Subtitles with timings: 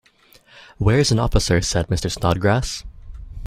[0.79, 2.09] ‘Where’s an officer?’ said Mr.
[2.09, 2.83] Snodgrass.